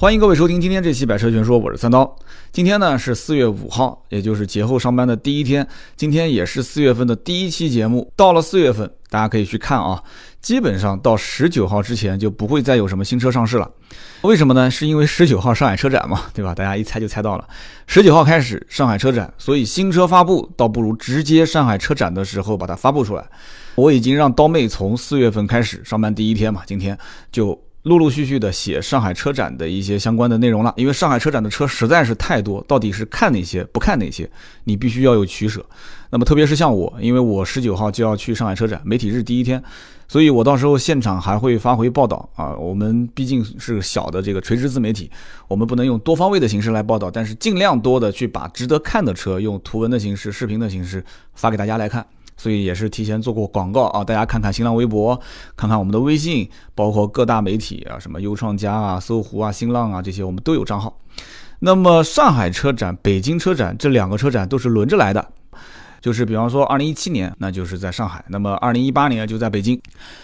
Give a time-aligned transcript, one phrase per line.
[0.00, 2.16] 欢迎各位收听今天这期《百车全说》，我是三刀。
[2.52, 5.68] 今天呢是四月五号，也就是节后上班的第一天。
[5.94, 8.10] 今天也是四月份的第一期节目。
[8.16, 10.02] 到了四月份，大家可以去看啊，
[10.40, 13.70] 基本上到十九号之前就不会再有什么新车上市了。
[14.22, 14.70] 为什么呢？
[14.70, 16.54] 是因为十九号上海车展嘛，对吧？
[16.54, 17.46] 大家一猜就猜到了，
[17.86, 23.26] 十九号开始上海车展，所以新车发布倒不如直接上海车展的时候把它发布出来。
[23.74, 26.96] 我已经让刀妹从四月份开始上班第一天嘛，今天
[27.30, 27.60] 就。
[27.84, 34.30] 陆陆续续的写上海车展的一些相关的内容了，因为上海车展的车实在是太多，到底是看哪些不看哪些，
[34.64, 35.64] 你必须要有取舍。
[36.10, 39.62] 那么特别是像我，因为我十九号就要去上海车展媒体日第一天，
[40.08, 42.54] 所以我到时候现场还会发回报道啊。
[42.56, 45.10] 我们毕竟是小的这个垂直自媒体，
[45.48, 51.02] 我们不能用多方位的形式来报道，但是尽量多的去把值得看的车用图文的形式、视频的形式
[51.34, 52.04] 发给大家来看。
[52.40, 55.20] 所以也是提前做过广告啊，大家看看新浪微博，
[55.54, 60.98] 看看我们的微信，包括各大媒体啊，什么优创家啊、搜狐啊、新浪啊这些，我们都有账号。
[61.58, 65.28] 那么上海车展、北京车展这两个车展都是轮着来的。
[66.00, 69.80] 就是比方说，二零一七年那就是在上海，那么二零一八年就在北京。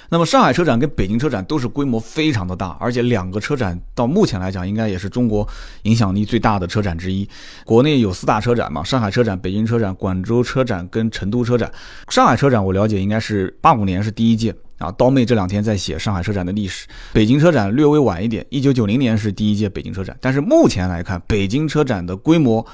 [0.08, 5.46] 那么上海车展跟北京车展都是规模非常的大，而且两个车展到目前来讲，应该也是中国
[5.82, 7.28] 影响力最大的车展之一。
[7.64, 11.70] 国内有四大车展嘛，上海车展、北京车展、广州车展跟成都车展。
[12.08, 16.86] 上海车展我了解应该是八五年是第一届啊，刀妹这两天在写上海车展的历史。
[17.12, 20.16] 北京车展略微晚一点，一九九零年是第一届北京车展。
[20.22, 22.64] 但是目前来看，北京车展的规模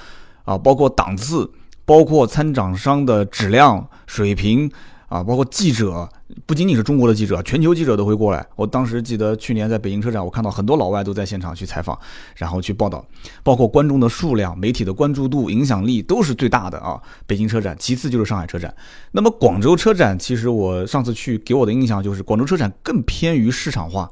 [0.45, 1.51] 啊，包括档次。
[1.85, 4.71] 包括参展商的质量水平
[5.09, 6.09] 啊，包括记者，
[6.47, 8.47] 不仅仅是中国的记者，全球记者都会过来。
[8.57, 11.99] 我当时记得去年在北京车展，我看到很多老外都在现场去采访，
[12.35, 13.05] 然后去报道。
[13.43, 16.99] 包括观众的数量、媒体的关注度、影响力都是最大的啊。
[17.27, 18.75] 北京车展，其次就是上海车展。
[19.11, 24.11] 那么广州车展，其实我上次去给我的印象就是广州车展更偏于市场化。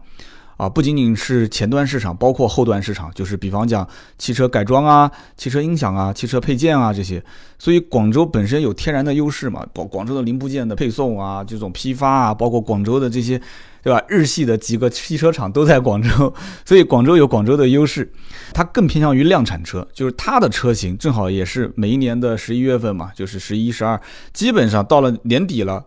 [0.61, 7.22] 啊，不仅仅是前端市场，包括后端市场，就是比方讲汽车改装啊、汽车音响啊、汽车配件啊这些。
[7.58, 13.40] 所以广州本身有天然的优势嘛，广广州的零部件的配送啊、这种批发啊，包括广州的这些，
[13.83, 14.02] 对吧？
[14.07, 16.34] 日系的几个汽车厂都在广州，
[16.67, 18.13] 所以广州有广州的优势。
[18.52, 23.98] 它更偏向于量产车，就是它的车型正好也是每一年的十一月份嘛，就是十一、十二，
[24.34, 25.83] 基本上到了年底了。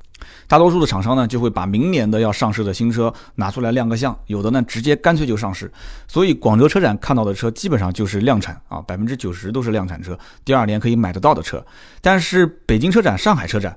[0.48, 5.72] 大多数的厂商呢，就会把明年的要上市的新车拿出来亮个相，有的呢直接干脆就上市。
[6.08, 11.66] 所以广州车展看到的车基本上就是量产啊，百分之九十都是量产车，第二年可以买得到的车。
[12.02, 13.76] 但是北京车展、上海车展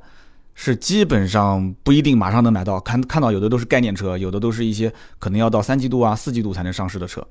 [0.55, 7.27] 是基本上不一定马上能买到，看看到有的都是概念车，有的都是一些可能要到三季度啊、四季度才能上市的车。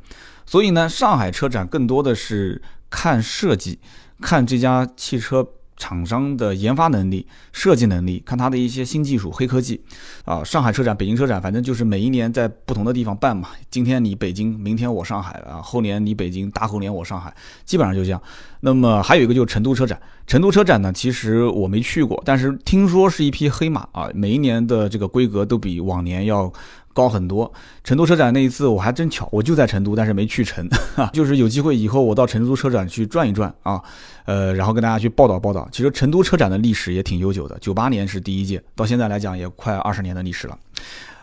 [0.46, 3.80] 所以呢，上海车展更多的是看设计，
[4.22, 5.48] 看这家汽车。
[5.78, 9.82] 厂商的研发能力、设计能力，看它的一些新技术、黑科技，
[10.24, 13.50] 啊，上海车展、北京车展，反正就是每一年在不同的地方办嘛。
[13.70, 17.34] 今天你北京，明天我上海啊，后年你北京，大后年我上海，
[17.66, 18.22] 基本上就这样。
[18.62, 26.52] 那么还有一个就是成都车展，成都车展呢，其实我没去过，但是听说是一匹黑马啊，每一年的这个规格都比往年要。
[26.96, 27.52] 高很多。
[27.84, 30.66] 成都车展那一次我还真巧，我就在成都，但是没去成。
[31.12, 33.84] 就是有机会以后我到成都车展去转一转啊，
[34.24, 35.68] 呃，然后跟大家去报道报道。
[35.72, 40.58] 其实成都车展的历史也挺悠久的，九八年是第一届，到现在来讲也快二十年的历史了。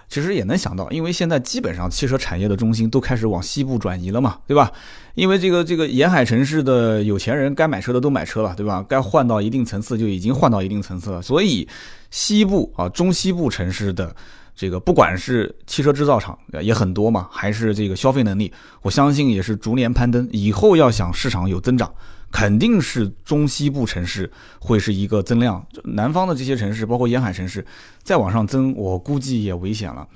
[0.09, 4.71] 其实也能想到，因为现在基本上汽车产业的中心都开始往西部转移了嘛，对吧？
[5.15, 8.85] 因为这个这个沿海城市的有钱人该买车的都买车了，对吧？
[8.87, 11.67] 该换到一定层次就已经换到一定层次了，所以
[12.11, 14.15] 西部啊中西部城市的。
[14.55, 18.53] 这个不管是汽车制造厂也很多嘛，还是这个消费能力，
[18.83, 20.29] 我相信也是逐年攀登。
[20.31, 21.93] 以后要想市场有增长，
[22.31, 24.31] 肯定是中西部城市
[24.61, 27.65] 会是一个增量，南方的这些城市，包括沿海城市，
[28.03, 30.07] 再往上增，我估计也危险了。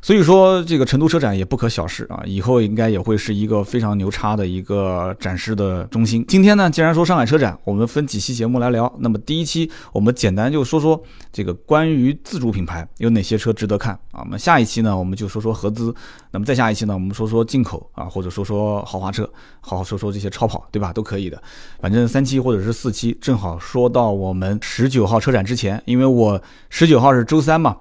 [0.00, 6.24] 所以说，这个成都车展也不可小视啊，以后应该也会是一个非常牛叉的一个展示的中心。
[6.28, 8.92] 今天呢，既然说上海车展，我们分几期节目来聊。
[9.00, 14.22] 那么第一期，我们简单就说说这个关于自主品牌有哪些车值得看啊。
[14.24, 15.94] 那么下一期呢，我们就说说合资。
[16.30, 19.28] 那么再下一期呢，我们说说进口啊，或者说说豪华车，
[19.60, 20.92] 好好说说这些超跑，对吧？
[20.92, 21.42] 都可以的。
[21.80, 26.40] 反正三期或者是四期，正好说到我们十九号车展之前，因为我
[26.70, 27.76] 十九号是周三嘛。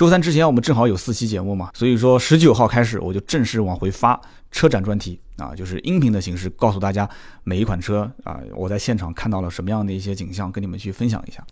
[0.00, 4.18] 周三之前我们正好有四期节目嘛，所以说十九号开始我就正式往回发
[4.50, 7.06] 车展专题啊，就是音频的形式告诉大家
[7.44, 11.44] 每一款车啊，我在现场看到了什么样的一些景象，跟你们去分享一下。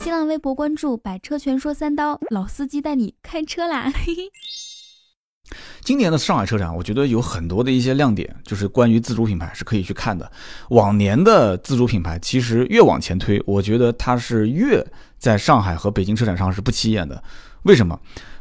[0.00, 3.84] 新浪微博关注“百车全说三刀”，老司机带你开车啦！
[3.84, 4.30] 嘿嘿。
[5.82, 10.30] 今年的上海车展，我觉得有很多的一些亮点，就是关于自主品牌是可以去看的。
[10.68, 14.86] 往年的自主品牌其实越往前推，我觉得它是越
[15.20, 17.22] 在上海和北京车展上是不起眼的。
[17.62, 17.96] 为什么？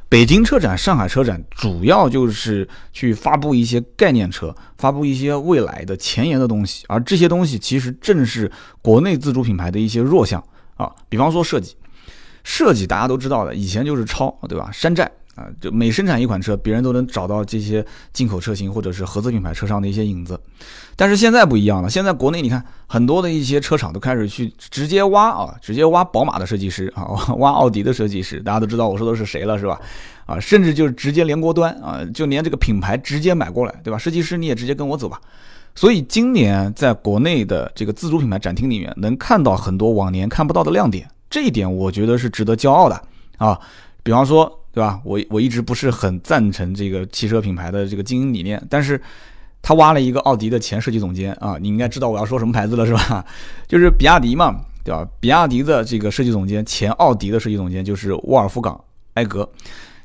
[0.08, 10.44] 北京车展、上海车展主要就是去发布一些概念车，发布一些未来的前沿的东西，而这些东西其实正是国内自主品牌的一些弱项
[10.78, 10.92] 啊。
[11.10, 11.76] 比方说设计，
[12.44, 14.72] 设计大家都知道的，以前就是抄，对吧？
[14.74, 15.12] 山寨。
[15.39, 20.38] 啊，就每生产一款车，别人都能找到这些进口车型或者是合资品牌车上的一些影子。
[20.97, 27.06] 但是现在不一样了，现在国内你看很多的一些车厂都开始去直接挖啊，直接挖宝马的设计师啊，
[27.39, 29.80] 挖奥迪的设计师，大家都知道我说的是谁了，是吧？
[30.25, 33.97] 啊，甚至就是直接连锅端啊，就连这个品牌直接买过来，对吧？
[33.97, 35.21] 设计师你也直接跟我走吧。
[35.74, 43.01] 所以今年在国内的这个自主品牌展厅里面，能看到很多往年看不到的亮点，这一点我觉得是值得骄傲的
[43.38, 43.57] 啊。
[44.03, 44.59] 比方说。
[44.71, 45.00] 对吧？
[45.04, 49.01] 我我一直不是很赞成这个汽车品牌的这个经营理念，但是
[49.62, 53.25] 他挖了一个奥迪的前设计总监啊，你应该知道我要说什么牌子了是吧？
[53.68, 55.07] 就是比亚迪嘛，对吧？
[55.19, 58.74] 比亚迪的这个设计总监，前奥迪的设计总监就是沃尔夫冈·
[59.16, 59.50] 埃格。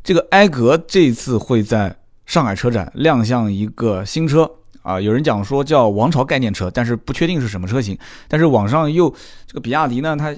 [0.03, 1.95] 这个埃格这次会在
[2.27, 4.51] 上海车展亮相一个新车。
[4.83, 7.97] 啊，有人讲说叫王朝概念车，但是不确定是什么车型。
[8.29, 9.09] 但是网上又
[9.47, 10.31] 这个比亚迪呢，他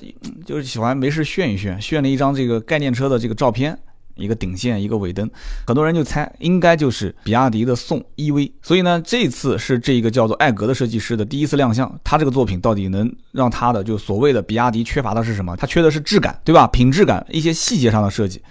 [0.44, 3.76] 就是喜欢没事炫一炫，炫了一张这个概念车的这个照片。
[4.16, 5.30] 一个顶线，一个尾灯，
[5.66, 8.50] 很多人就猜应该就是比亚迪的宋 EV。
[8.62, 12.00] 所以呢，这次是这个叫做艾格的设计师的第一次亮相。
[12.02, 15.56] 他这个作品到底能让他的就所谓的比亚迪缺乏的是什么？
[15.56, 16.66] 他缺的是质感，对吧？
[16.66, 18.42] 品质感，一些细节上的设计。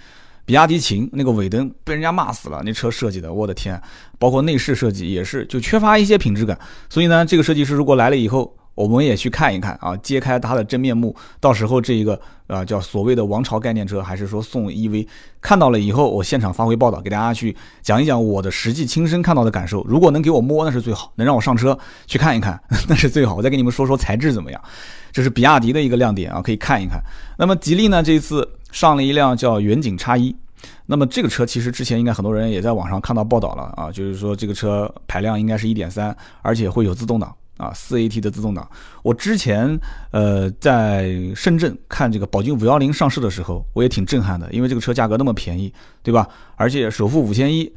[0.44, 3.82] 比亚迪秦那个尾灯被人家骂死了，那车设计的，我的天！
[4.16, 6.56] 包括内饰设计也是，就缺乏一些品质感。
[6.88, 11.12] 所以呢，这个设计师如果来了以后，我们也去看一看啊，揭开它的真面目。
[11.40, 15.08] 到时候这一个啊叫所谓的王朝概念车，还是说宋 EV，
[15.40, 19.82] 看到了以后，我现场发回报道，给大家去讲一讲我的实际亲身看到的感受。
[19.88, 21.76] 如果能给我摸，那是最好；能让我上车
[22.06, 23.34] 去看一看， 那是最好。
[23.34, 24.62] 我再给你们说说材质怎么样。
[25.10, 27.02] 这是比亚迪的一个亮点啊，可以看一看。
[27.38, 30.36] 那么吉利呢，这一次上了一辆叫远景叉一。
[30.84, 37.34] 那么这个车其实之前应该很多人也在网上看到报道了啊，就是说这个车排量应该是一点三，而且会有自动挡。
[37.56, 38.68] 啊，四 AT 的自动挡，
[39.02, 39.78] 我之前
[40.10, 45.72] 呃在深圳看这个宝骏五幺零上市的时候，我也挺震撼的，因为这个车价格那么便宜，
[46.02, 46.28] 对吧？
[46.56, 47.72] 而且首付五千一，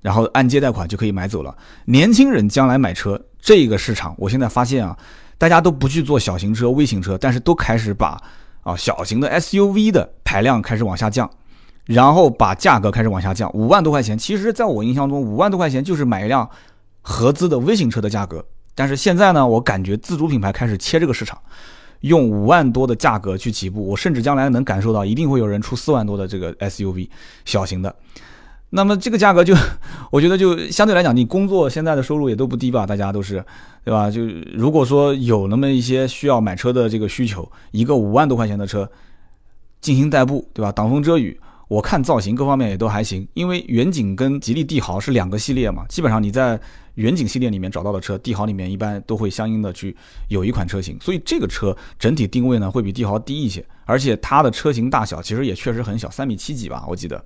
[0.00, 1.54] 然后按揭贷款就可以买走了。
[1.84, 4.96] 年轻人将来买车这个市场，我现在发现啊，
[5.36, 8.18] 大家都不去做小型车、微型车，但是都开始把
[8.62, 11.30] 啊小型的 SUV 的排量开始往下降，
[11.84, 13.52] 然后把价格开始往下降。
[13.52, 16.48] 五万多块钱，其实在我印象中，五万多块钱就是买一辆
[17.02, 18.42] 合资的微型车的价格。
[18.80, 21.38] 但是现在呢，我感觉自主品牌开始切这个市场，
[22.00, 23.86] 用五万多的价格去起步。
[23.86, 27.06] 我甚至将来能感受到，一定会有人出四万多的这个 SUV
[27.44, 27.94] 小型的。
[28.70, 29.54] 那么这个价格就，
[30.10, 32.86] 我觉得就相对来讲，你工作现在的收入也都不低吧？
[32.86, 33.44] 大家都是，
[33.84, 34.10] 对吧？
[34.10, 34.22] 就
[34.54, 38.90] 如果说有那么一些需要买车的这个需求，一个五万多块钱的车
[39.82, 40.72] 进行代步，对吧？
[40.72, 41.38] 挡风遮雨，
[41.68, 43.28] 我看造型各方面也都还行。
[43.34, 46.58] 因为远景跟吉利帝豪是两个系列嘛，基本上你在。
[46.94, 49.96] 远景系列里面找到的车，帝豪里面一般都会相应的去
[50.28, 57.24] 有一款车型，所以这个车整体定位呢会比帝豪低一些，而且它的车型大小其实也确实很小，三米七几吧，我记得。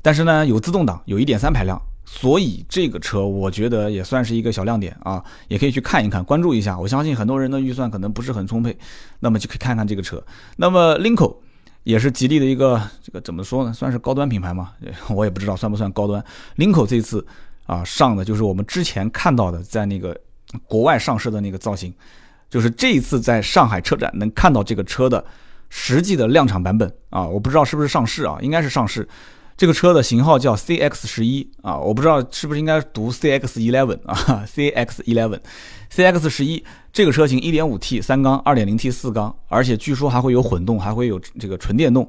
[0.00, 6.78] 但是呢有自动挡，有一点三排量，所以这个车我觉得也算是一个小亮点啊，也可以去看一看，关注一下。
[6.78, 8.76] 我相信很多人的预算可能不是很充沛，
[9.20, 10.22] 那么就可以看看这个车。
[10.56, 11.42] 那么 l i n k o
[11.84, 14.72] 也是吉利的一个这个怎么说呢，算是高端品牌嘛？
[15.08, 16.22] 我也不知道算不算高端。
[16.56, 17.26] l i n k o 这次。
[17.66, 20.18] 啊，上的就是我们之前看到的，在那个
[20.66, 21.92] 国外上市的那个造型，
[22.48, 25.24] 就是这一次在上海车展能看到这个车的
[25.70, 29.08] 实际的量产版本啊，我不知道是不是上市啊，应该是上市。
[29.56, 42.08] 这个车的型号叫 CX 十一啊，我不知道是不是应该读 CX eleven 啊，CX eleven，CX 十一这个车型 1.5T 三缸，2.0T 四缸，而且据说还会有混动，还会有这个纯电动。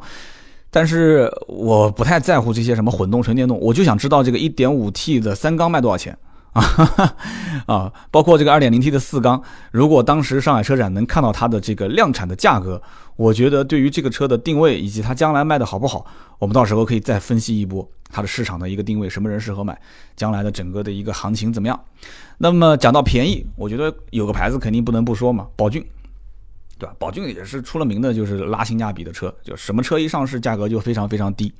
[0.75, 6.17] 但是我不太在乎这些什么混动、纯电动，我就想知道这个 1.5T 的三缸卖多少钱
[6.51, 6.61] 啊？
[7.65, 9.41] 啊，包括这个 2.0T 的四缸，
[9.71, 12.81] 如果当时上海车展能看到它的这个量产的价格，
[13.15, 16.05] 我觉得对于这个车的定位以及它将来卖的好不好，
[16.39, 19.79] 我们到时候可以再分析一波它的市场的一个定位，什么人适合买，
[20.17, 21.79] 将来的整个的一个行情怎么样？
[22.37, 25.81] 那么讲到便宜，我觉得有个牌子肯定不能不说嘛，宝骏。
[26.77, 26.95] 对吧？
[26.99, 31.53] 宝骏也是出了名的，就是拉性价比的车，就什么车一上市，价格就非常非常低。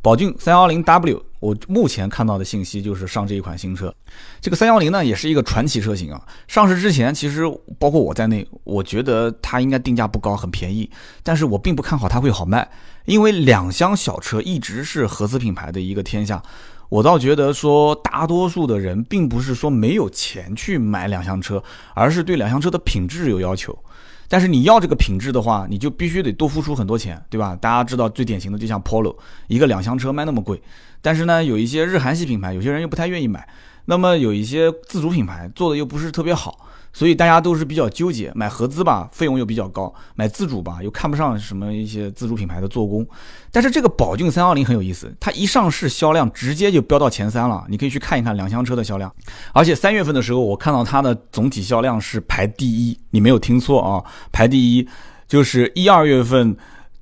[0.00, 3.92] 宝骏三幺零 W，我目前看到的信息就是上这一款新车。
[4.40, 6.22] 这个三幺零呢，也是一个传奇车型啊。
[6.46, 7.42] 上市之前，其实
[7.78, 10.88] 包括我在内，我觉得它应该定价不高，很便宜。
[11.22, 12.68] 但是我并不看好它会好卖，
[13.06, 16.42] 因为两厢小车一直是合资品牌的一个天下。
[16.88, 21.62] 我倒觉得说，大多数的人并不是说没有钱去买两厢车，
[21.94, 23.78] 而是对两厢车的品质有要求。
[24.26, 27.56] 但是你要这个品质的话，你就必须得多付出很多钱，对吧？
[27.60, 29.16] 大家知道最典型的就像 Polo，
[29.48, 30.60] 一个两厢车卖那么贵，
[31.00, 33.46] 但是呢，有一些日韩系品牌，有些人又不太愿意买。
[33.86, 43.06] 那么有一些自主品牌做的又不是特别好，所以大家都是比较纠结，买合资吧，费用又比较高；买自主吧，又看不上什么一些自主品牌的做工。
[43.52, 49.12] 但是这个宝骏三幺零很有意思，它一上市销量直接就飙到前三了，你可以去看一看两厢车的销量。
[49.52, 54.88] 而且三月份的时候，我看到它的总体销量是排第一，你没有听错啊，排第一，
[55.26, 56.56] 就是一二月份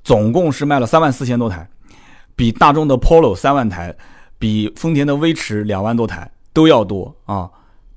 [0.05, 1.69] 总共是卖了三万四千多台，
[2.35, 3.95] 比大众的 Polo 三万台，
[4.39, 6.31] 比丰田的威驰两万多台。
[6.57, 7.51] 都要多啊，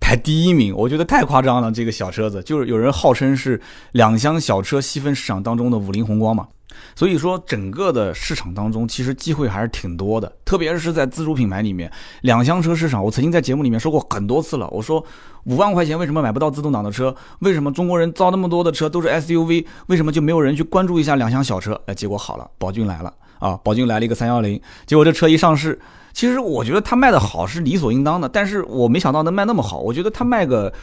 [0.10, 1.72] 排第一名，我觉得太夸张了。
[1.72, 3.62] 这个小车子就是有人号称是
[3.92, 6.48] 两厢小车细分市场当中的五菱宏光嘛，
[6.96, 14.68] 所以说整个的市场当中其实机会还是挺多的，特别是在自主品牌里面，两厢车市场，我曾经在节目里面说过很多次了。
[14.72, 15.06] 我说
[15.44, 17.16] 五万块钱为什么买不到自动挡的车？
[17.42, 19.68] 为什么中国人造那么多的车都是 SUV？
[19.86, 21.80] 为什么就没有人去关注一下两厢小车？
[21.86, 25.80] 哎，结果好了，宝骏来了啊，宝骏来了一个三幺零，结果这车一上市。
[26.12, 29.80] 其实我觉得它卖的好是理所应当的，但是我没想到能卖那么好。
[29.80, 30.74] 我觉得它卖个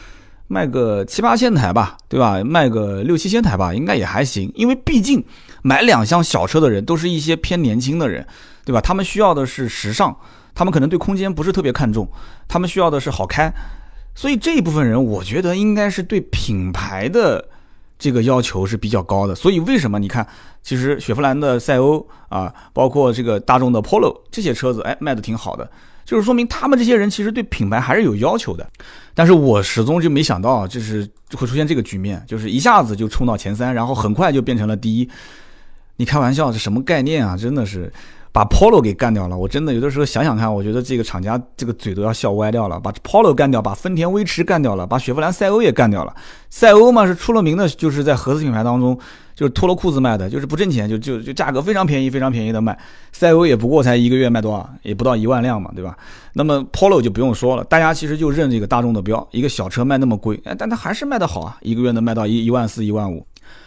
[0.47, 2.43] 卖个七八千台吧，对吧？
[2.43, 4.51] 卖个六七千台吧，应该也还行。
[4.55, 5.23] 因为毕竟
[5.61, 8.25] 买两厢小车的人都是一些偏年轻的人，
[8.65, 8.81] 对吧？
[8.81, 10.15] 他们需要的是时尚，
[10.55, 12.09] 他们可能对空间不是特别看重，
[12.47, 13.51] 他们需要的是好开。
[14.15, 17.49] 所以这一部分人，我觉得应该是对品牌的。
[17.99, 20.25] 这个要求是比较高的，所以为什么你看，
[20.61, 25.69] 其实雪佛兰的赛欧啊，包括这个大众的 Polo 这些车子，哎，卖的挺好的，
[26.05, 28.69] 就是说明他们这些人其实对品牌还是有要求的。
[29.13, 35.09] 但是我始终就没想到，就是会出现这个局面，就是一下子就冲到前三，然后很快就变成了第一。
[35.95, 37.35] 你开玩笑，这什么概念啊？
[37.35, 37.91] 真的是。
[38.31, 42.79] 把 Polo 给干掉了，我真的有的时候想想看，我觉得这个厂家这个嘴都要笑歪掉了。
[42.79, 46.15] 把 Polo 干掉，把丰田威驰干掉了，把雪佛兰赛欧也干掉了。
[46.49, 48.97] 赛欧嘛是出了名的，就是在合资品牌当中
[49.35, 52.77] 就是脱了裤子卖的，就是不挣钱，就就就价格非常便宜，非常便宜的卖。
[53.11, 55.97] 赛欧也不过才一个月卖多少，也不到一万辆嘛，对吧？
[56.33, 63.25] 那么 Polo 就不用说了，大家其实就认这个大众的标，一个小车卖那么贵，哎，但它还是卖得好啊，一个月能卖到一一万四、一万五。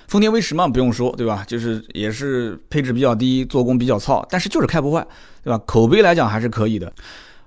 [0.08, 1.44] 丰田威驰嘛，不用说，对吧？
[1.46, 5.06] 就是也是配置比较低，做工比较糙，但是就是开不坏，
[5.44, 5.60] 对吧？
[5.66, 6.92] 口碑来讲还是可以的。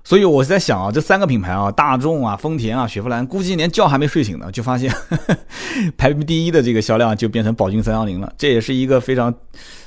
[0.06, 4.94] 所以我在想啊，这三个品牌啊，大众啊、丰田啊、雪佛兰，估计连觉还没睡醒呢，就发现
[5.96, 8.30] 排名第一的这个销量就变成宝骏三幺零了。
[8.36, 9.34] 这也是一个非常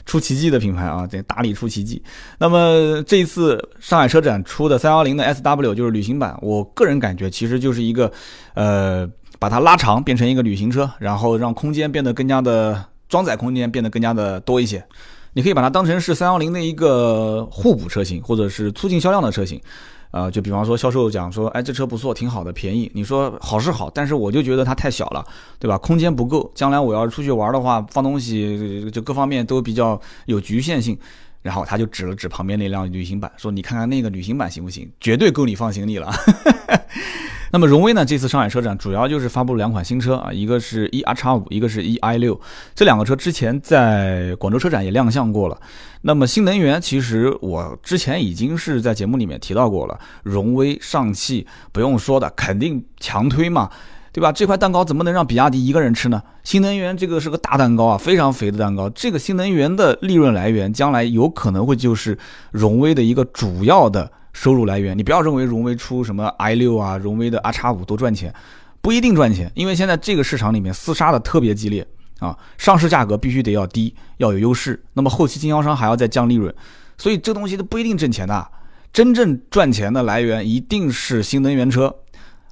[0.07, 2.01] 出奇迹的品牌啊，这大力出奇迹。
[2.39, 8.11] 那么这一次上海车展出的三幺零的 S W 就是旅行版，我个人感觉其实就是一个
[8.53, 9.09] 呃。
[9.39, 14.83] 把它拉长，变成一个旅行车，然后让空间变得更加的装载空间变得更加的多一些。
[15.33, 19.61] 你可以把它当成是三幺零的一个互补车型，或者是促进销量的车型。
[20.11, 22.89] 呃，就比方说销售讲说，哎，这车不错，挺好的，便宜。
[22.95, 25.23] 你说好是好，但是我就觉得它太小了，
[25.59, 25.77] 对吧？
[25.77, 30.97] 空间不够，将来我要是出去玩的话，放东西就各方面都比较有局限性。
[31.43, 34.89] 然后他就指了指旁边那辆旅行版，说：“你看看那个旅行版行不行？
[34.99, 36.11] 绝对够你放行李了。”
[37.51, 38.05] 那么荣威呢？
[38.05, 42.39] 这次上海车展主要就是发布了两款新车啊，一个是 e R 叉五，一个是 e i 六。
[42.75, 45.59] 这两个车之前在广州车展也亮相过了。
[46.01, 49.99] 那么新能源，其实我之前已经是在节目里面提到过了。
[50.23, 53.69] 荣威、上汽不用说的，肯定强推嘛。
[54.13, 54.31] 对吧？
[54.31, 56.19] 这块蛋糕怎么能让比亚迪一个人吃呢？
[56.43, 58.89] 新能源这个是个大蛋糕啊，非常肥的蛋糕。
[58.89, 62.17] 这个新能源的利润来源，将来有可能会就是
[62.49, 64.95] 荣威的一个主要的收入来源。
[64.95, 68.31] 你不要认为荣威出什么 i 六啊，荣威的 R 叉五都赚钱，
[68.81, 69.51] 不一定赚钱。
[69.55, 71.85] 因为现在这个市场里面厮杀的特别激烈
[72.19, 74.79] 啊，上市价格必须得要低，要有优势。
[74.93, 76.53] 那么后期经销商还要再降利润，
[76.99, 78.47] 所以这东西都不一定挣钱的。
[78.93, 81.95] 真正赚钱的来源一定是新能源车。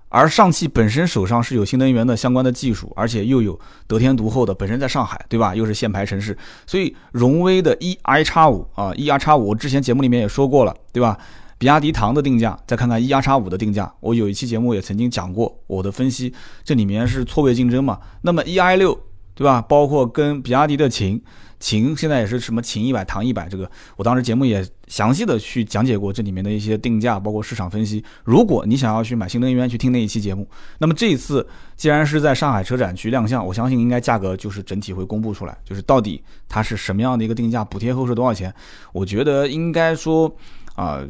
[0.10, 5.54] 而上汽本身手上是有新能源的相关的技术，而且又有得天独厚的，本身在上海，对吧？
[5.54, 11.18] 又是限牌城市，所以荣威的 e i 叉五啊，e r 叉五，我之前节目里面也说过了，对吧？
[11.58, 16.34] 比亚迪唐的定价，再看看 e r 叉五的定价，我有一期节目也曾经讲过我的分析，
[16.64, 18.00] 这里面是错位竞争嘛？
[18.22, 18.98] 那么 e i 六，
[19.34, 19.62] 对吧？
[19.62, 21.22] 包括跟比亚迪的秦。
[21.58, 28.04] 秦现在也是什么秦一百、唐一百，这个我当时节目也详细的去讲解过这里面的一些定价，包括市场分析。
[28.26, 30.48] 如果你想要去买新能源，去听那一期节目。
[30.80, 31.48] 那么这一次
[31.78, 38.54] 既然是在上海车展去亮相，我相信应该价格就是整体会公布出来，就是到底它是什么样的一个定价，补贴后是多少钱？
[38.92, 40.30] 我觉得应该说
[40.76, 41.02] 啊，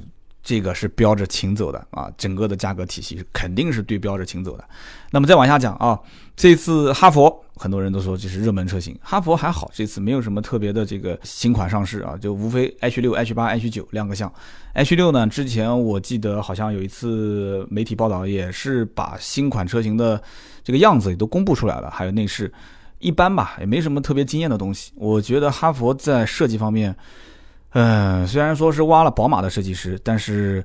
[0.45, 4.63] 这个是标着秦走的啊，整个的价格体系肯定是对标着秦走的。
[5.11, 5.99] 那么再往下讲啊，
[6.37, 7.41] 这次哈佛。
[7.57, 14.29] 很多人都说这是热门车型，哈佛还好，这次没有什么特别的这个新款上市啊，就无非 H 六、H 八、H 九亮个相。
[14.73, 20.21] H 六呢，之前我记得好像有一次媒体报道，也是把新款车型的
[20.65, 22.51] 这个样子也都公布出来了，还有内饰。
[22.99, 24.91] 一般吧，也没什么特别惊艳的东西。
[24.95, 26.93] 我觉得哈佛在设计方面，
[27.77, 30.63] 嗯，虽然说是挖了宝马的设计师，但是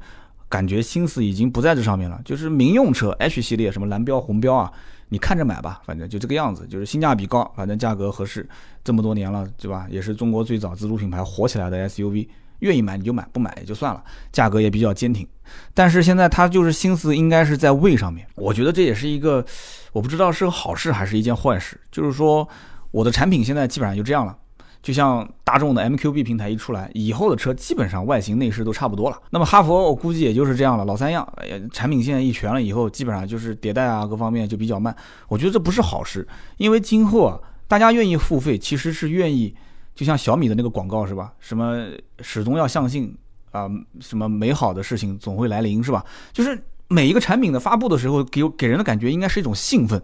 [0.49, 2.21] 感觉心思已经不在这上面了。
[2.25, 4.71] 就是民用车 H 系列，什么蓝标、红标啊，
[5.09, 8.49] 你看着买吧，反正就这个样子，就是性价比高，反正价格合适。
[8.85, 9.89] 这么多年了，对吧？
[9.91, 12.29] 也是中国最早自主品牌火起来的 SUV，
[12.61, 14.01] 愿意买你就买，不买也就算了，
[14.31, 15.27] 价格也比较坚挺。
[15.75, 19.45] 但是现在他就是心思应该是在位上面，我觉得这也是一个，
[19.93, 21.77] 我不知道是个好事还是一件坏事。
[21.91, 22.49] 就是说，
[22.93, 24.39] 我的产品现在基本上就这样了，
[24.83, 29.19] 就像大众的 MQB 平台一出来，以后的车基本上外形内饰都差不多了。
[29.31, 31.27] 那么哈佛我估计也就是这样了，老三样，
[31.73, 34.95] 产品线一全了以后，基本上就是迭代啊各方面就比较慢。
[35.29, 39.55] 我觉得这不是好事，因为今后啊，大家愿意付费其实是愿意，
[39.95, 41.33] 就像小米的那个广告是吧？
[41.41, 41.89] 什么
[42.21, 43.15] 始终要相信。
[43.53, 43.69] 啊，
[43.99, 46.07] 什么美好的事情总会来临，是吧？
[46.33, 46.57] 就是
[46.87, 50.01] 每一个产品的发布的时候，给给人的感觉应该是一种兴奋，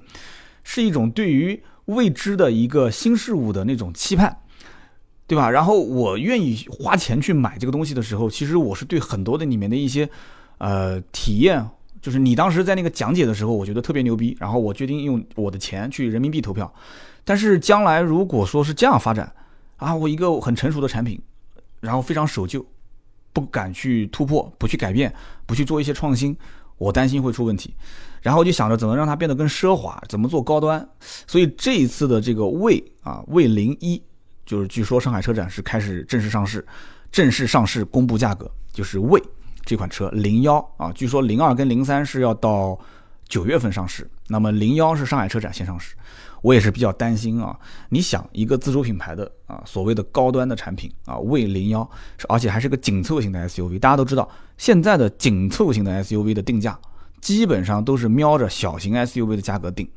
[0.64, 4.36] 是一种对于未知的一个新事物的那种期盼，
[5.26, 5.50] 对吧？
[5.50, 10.08] 然后我愿意花钱去买这个东西的时候，其实我是对很多的里面的一些
[10.58, 11.68] 呃体验，
[12.00, 16.72] 就是你当时在那个讲解的时候，我觉得特别牛逼，然后我决定用我的钱去人民币投票。
[17.24, 19.32] 但是将来如果说是这样发展
[19.76, 21.20] 啊，我一个很成熟的产品，
[21.80, 22.64] 然后非常守旧。
[23.32, 25.12] 不敢去突破，不去改变，
[25.44, 26.34] 不去做一些创新，
[26.78, 27.74] 我担心会出问题。
[28.22, 30.88] 然后就想着怎么让它变得更奢华，怎么做高端。
[31.26, 34.02] 所以这一次的这个魏啊魏零一，
[34.46, 36.64] 就是据说上海车展是开始正式上市，
[37.12, 39.22] 正式上市公布价格，就是魏
[39.64, 42.78] 这款车零幺啊，据说零二跟零三是要到
[43.28, 45.94] 九月份上市，那么零幺是上海车展先上市。
[46.42, 47.58] 我也是比较担心啊！
[47.88, 51.90] 你想一个自主品牌的啊，所谓的高端的产品啊，魏零幺，
[52.28, 53.80] 而且还是个紧凑型的 SUV。
[53.80, 56.78] 大家都知道，现在的紧凑型的 SUV 的定价
[57.20, 59.90] 基本上都是瞄着小型 SUV 的价格定，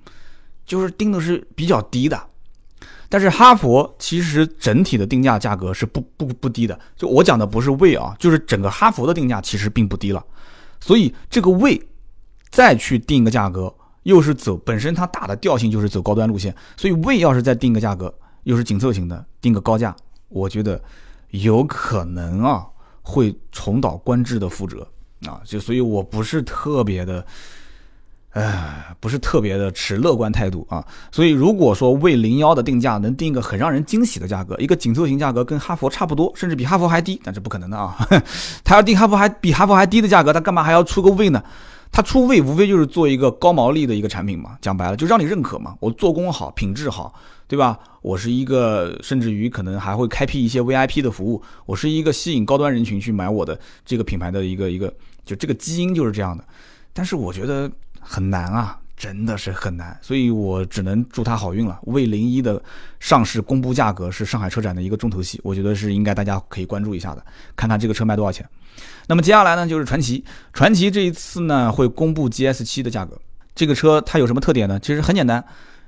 [0.66, 2.20] 就是定的是比较低的。
[3.08, 6.80] 但是哈佛其实整体的定价价格是不不不低的。
[6.96, 10.24] 就我讲的不是魏啊，就是整个哈佛的定价其实并不低了。
[10.80, 11.82] 所以这个魏
[12.50, 13.74] 再去定一个价格。
[14.04, 18.12] 又是走本身它打的调性就是走高端路线，所以魏要是再定个价格，
[18.44, 19.94] 又是紧凑型的，定个高价，
[20.30, 20.82] 我觉得
[21.32, 22.66] 有可能啊
[23.02, 24.88] 会重蹈观致的覆辙
[25.28, 27.24] 啊，就所以我不是特别的，
[28.32, 30.86] 哎，不是特别的持乐观态度啊。
[31.12, 37.96] 所以如果说为零幺的定价能定一个很让人惊喜的价格，一个紧凑型价格跟哈佛差不多，甚至比哈佛还低，但是不可能的啊，
[38.64, 41.44] 他要定哈佛还比哈佛还低的价格，他干嘛还要出个魏呢？
[41.92, 47.12] 他出位无非就是做一个高毛利的一个产品嘛，讲白了就让你认可嘛，我做工好，品质好，
[47.48, 47.80] 对吧？
[48.04, 54.94] 我是一个，甚至于可能还会开辟一些 VIP 的服务，我是一个吸引高端人群去买我的这个品牌的一个一个，
[55.26, 56.44] 就这个基因就是这样的。
[56.94, 58.78] 但是我觉得很难啊。
[58.98, 61.80] 真的是很难，所以我只能祝他好运了。
[61.84, 62.62] 魏零一的
[63.00, 68.46] 上市公布价格是上海车展的一个重头戏，我觉得是应该大家可以关注一下的，看看这个车卖多少钱。
[69.08, 73.18] 那么接下来呢，就是传祺，传祺这一次呢会公布 GS 七的价格。
[73.56, 74.78] 这个车它有什么特点呢？
[74.82, 75.42] 其实很简单，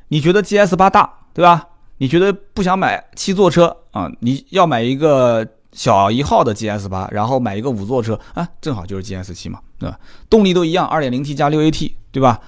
[0.07, 1.67] 你觉得 GS 八大，对吧？
[1.97, 4.09] 你觉得不想买七座车啊？
[4.21, 9.99] 你要买一个小一号的 GS 八，然后买一个五座车啊，正好就是 GS 七嘛，对吧？
[10.29, 12.39] 动力都一样，二点零 T 加六 AT，对吧？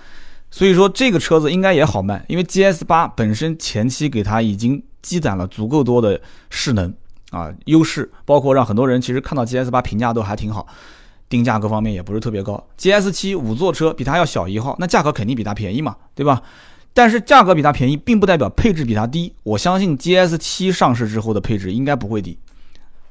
[0.52, 6.94] 所以说这个车子应该也好卖，因为 GS 八本身前期给它已经积攒了足够多的势能
[7.32, 10.68] 啊优势，包括让很多人其实看到 GS 八评价都还挺好，
[11.28, 12.68] 定价各方面也不是特别高。
[12.78, 16.44] GS 七五座车比它要小一号，那价格肯定比它便宜嘛，对吧？
[16.94, 19.34] 但是价格比它便宜，并不代表配置比它低。
[19.42, 22.38] 我相信 GS 七上市之后的配置应该不会低。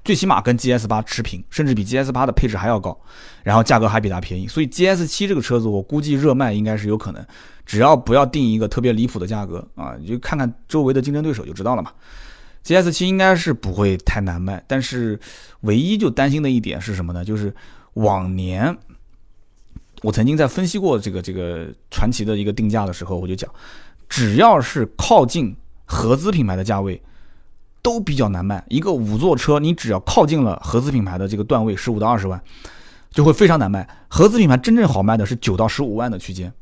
[0.04, 2.98] 最起码跟 GS 八持平，甚至比 GS 八的配置还要高，
[3.44, 7.24] 然后价格还比它便宜，所以 GS 七这个车子我估计热卖应该是有可能，
[7.64, 11.92] 只要不要定一个特别离谱的价格啊，你就看看周围的竞争对手就知道了嘛。
[12.64, 15.18] GS 七应该是不会太难卖，但是
[15.60, 17.24] 唯一就担心的一点是什么呢？
[17.24, 17.54] 就是
[17.94, 18.76] 往年
[20.02, 23.48] 我曾经在分析过这个这个传奇的一个定价的时候，我就讲，
[24.08, 27.00] 只要是靠近合资品牌的价位。
[27.82, 32.40] 都比较难卖，一个五座车，你只要靠近了合资品牌的这个段位，十五到二十万，
[33.10, 33.88] 就会非常难卖。
[34.08, 36.52] 合资品牌真正好卖的是九到十五万的区间，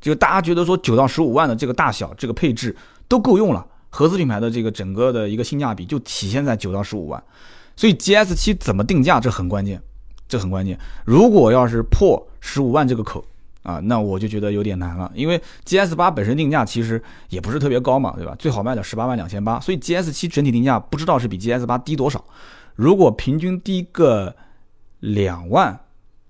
[0.00, 2.76] 就大家觉得说九到十五万的这个大小、这个配置
[3.08, 7.22] 都够用了，合资品牌的这个整个的一个性价比就体现在九到十五万。
[7.74, 9.82] 所以 GS 七怎么定价，这很关键，
[10.28, 10.78] 这很关键。
[11.04, 13.24] 如果要是破十五万这个口，
[13.62, 18.34] 啊，那我就觉得有点难了，因为 GS 八本身定价其实也不是特别高嘛，对吧？
[18.38, 22.24] 最好卖的十八万两千八，所以 GS 七整体定价不知道是比 GS 八低多少。
[22.74, 24.34] 如果平均低个
[25.00, 25.78] 两万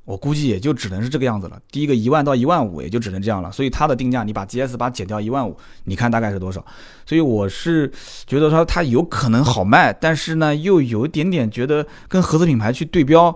[0.04, 1.58] 我估计也就只能是这个样子了。
[1.70, 6.62] 低个一万到一万五也就只能这样了，所以它的定价你把 GS 八减掉一万五，你看大概是多少？
[7.06, 7.90] 所以我是
[8.26, 13.34] 觉得说它有可能好卖，但是呢又有一点点觉得跟合资品牌去对标，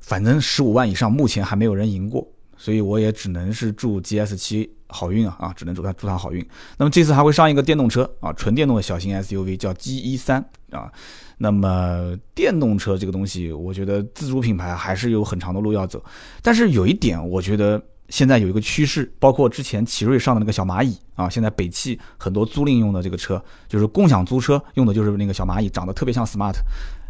[0.00, 2.26] 反正十五万以上目前还没有人赢过，
[2.64, 6.42] 所以我也只能是祝 GS 七好运啊啊，只能祝他祝他好运。
[6.78, 10.90] 那么这次还会上一个电动车啊，纯电动的小型 SUV 叫 G 一三啊。
[11.36, 16.02] 那么电动车这个东西，我觉得自主品牌还是有很长的路要走。
[16.40, 26.54] 但是有一点，我觉得现在有一个趋势，包括之前奇瑞上的那个小蚂蚁啊，现在北汽很多租赁用的这个车，就是共享租车用的就是那个小蚂蚁，长得特别像 smart。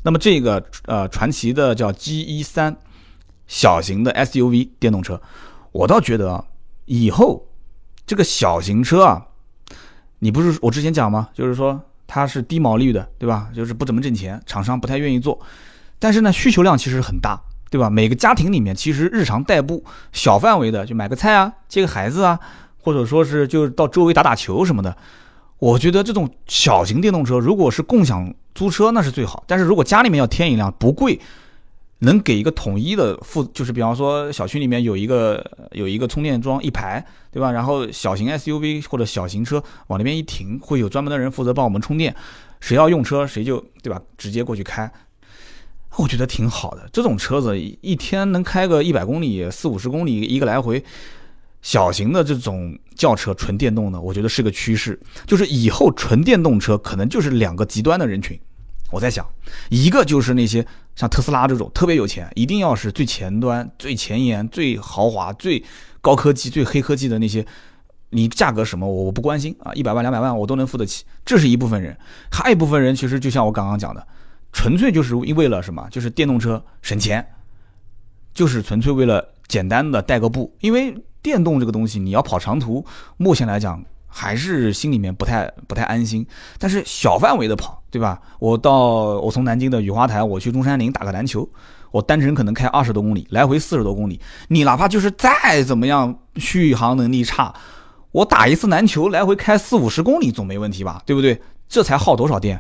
[0.03, 2.77] 那么这个呃传奇的叫 G 一三
[3.47, 5.21] 小型的 SUV 电动车，
[5.73, 6.45] 我倒觉得啊，
[6.87, 7.47] 以后
[8.07, 9.27] 这个小型车啊，
[10.19, 11.29] 你不是我之前讲吗？
[11.35, 11.81] 就是说。
[12.07, 13.49] 它是低毛利的，对吧？
[13.53, 15.41] 就是不怎么挣钱，厂商不太愿意做。
[15.99, 17.89] 但是呢，需求量其实很大，对吧？
[17.89, 22.39] 每个家庭里面其实日常代步小范围的，就买个菜啊，接个孩子啊，
[22.79, 24.95] 或者说是就到周围打打球什么的。
[25.59, 29.43] 我觉得这种小型电动车，如果是共享租车，那是最好。
[29.49, 31.19] 但是如果家里面要添一辆，不贵。
[32.05, 37.51] 能给一个统一的负，就是比方说小区里面有一个有一个充电桩一排，对吧？
[37.51, 42.15] 然后小型 SUV 或者小型车往那边一停，会有专门的人负责帮我们充电，
[42.61, 44.01] 谁要用车谁就对吧？
[44.17, 44.91] 直接过去开，
[45.97, 46.89] 我觉得挺好的。
[46.93, 50.83] 这种车子一天能开个一百公里、四五十公里一个来回，
[51.63, 54.99] 小型的这种轿车纯电动的，我觉得是个趋势。
[55.27, 58.39] 就是以后纯电动车可能就是两个极端的人群。
[58.91, 59.27] 我在想，
[59.71, 65.65] 一个就是那些像特斯拉这种特别有钱，一定要是最前端、最前沿、最豪华、最
[66.01, 67.45] 高科技、最黑科技的那些，
[68.11, 71.05] 你价格什么我我不关心啊，一百万两百万我都能付得起。
[71.25, 71.97] 这是一部分人，
[72.31, 74.07] 还有一部分人其实就像我刚刚讲的，
[74.53, 75.89] 纯粹就是为了什么？
[75.91, 77.27] 就是电动车省钱，
[78.33, 80.55] 就是纯粹为了简单的带个步。
[80.61, 83.85] 因为电动这个东西，你要跑长途，目前来讲。
[84.17, 86.25] 还是心里面不太不太安心，
[86.57, 88.21] 但是小范围的跑，对吧？
[88.39, 91.47] 我到我从南京的雨花台，我去中山陵打个篮球，
[91.91, 94.21] 我单程可能开二十多公里，来回四十多公里。
[94.47, 97.53] 你哪怕就是再怎么样续航能力差，
[98.13, 101.03] 我打一次篮球来回开四五十公里总没问题吧？
[101.05, 101.43] 对不对？
[101.69, 102.57] 这才耗多少电？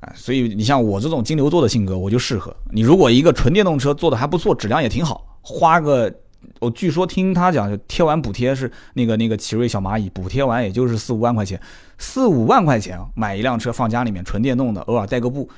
[0.00, 2.80] 啊，所以你像我这种金牛座的性格，我就适合你。
[2.80, 6.10] 如果一个纯电动车做的还不错，质量也挺好，花个。
[6.60, 11.60] 我据说听他讲，就贴完补贴是那个那个奇瑞小蚂蚁补贴完也就是四五万块钱，
[11.98, 15.48] 四五万块钱买一辆车放家里面纯电动的，偶尔带个步，